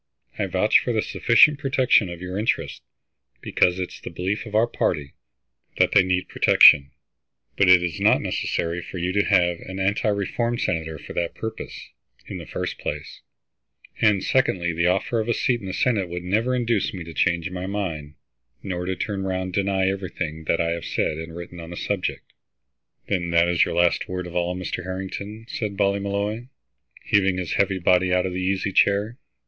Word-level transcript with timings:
I 0.39 0.47
vouch 0.47 0.79
for 0.79 0.91
the 0.93 1.03
sufficient 1.03 1.59
protection 1.59 2.09
of 2.09 2.23
your 2.23 2.35
interests, 2.35 2.81
because 3.39 3.77
it 3.77 3.89
is 3.93 4.01
the 4.01 4.09
belief 4.09 4.47
of 4.47 4.55
our 4.55 4.65
party 4.65 5.13
that 5.77 5.91
they 5.91 6.01
need 6.01 6.27
protection. 6.27 6.89
But 7.55 7.69
it 7.69 7.83
is 7.83 7.99
not 7.99 8.19
necessary 8.19 8.81
for 8.81 8.97
you 8.97 9.11
to 9.13 9.23
have 9.25 9.59
an 9.59 9.77
anti 9.79 10.07
reform 10.07 10.57
senator 10.57 10.97
for 10.97 11.13
that 11.13 11.35
purpose, 11.35 11.79
in 12.25 12.39
the 12.39 12.47
first 12.47 12.79
place; 12.79 13.21
and 14.01 14.23
secondly, 14.23 14.73
the 14.73 14.87
offer 14.87 15.19
of 15.19 15.29
a 15.29 15.35
seat 15.35 15.59
in 15.61 15.67
the 15.67 15.71
Senate 15.71 16.09
would 16.09 16.23
never 16.23 16.55
induce 16.55 16.95
me 16.95 17.03
to 17.03 17.13
change 17.13 17.51
my 17.51 17.67
mind, 17.67 18.15
nor 18.63 18.85
to 18.85 18.95
turn 18.95 19.21
round 19.21 19.43
and 19.43 19.53
deny 19.67 19.87
everything 19.87 20.45
that 20.45 20.59
I 20.59 20.71
have 20.71 20.85
said 20.85 21.19
and 21.19 21.35
written 21.35 21.59
on 21.59 21.69
the 21.69 21.77
subject." 21.77 22.23
"Then 23.05 23.29
that 23.29 23.47
is 23.47 23.65
your 23.65 23.75
last 23.75 24.07
word 24.09 24.25
of 24.25 24.35
all, 24.35 24.55
Mr. 24.55 24.83
Harrington?" 24.83 25.45
said 25.47 25.77
Ballymolloy, 25.77 26.47
heaving 27.03 27.37
his 27.37 27.53
heavy 27.53 27.77
body 27.77 28.11
out 28.11 28.25
of 28.25 28.33
the 28.33 28.41
easy 28.41 28.71
chair. 28.71 29.19